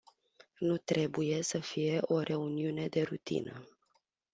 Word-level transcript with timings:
Nu 0.59 0.77
trebuie 0.77 1.41
să 1.41 1.59
fie 1.59 1.99
o 2.01 2.19
reuniune 2.19 2.87
de 2.87 3.01
rutină. 3.01 3.67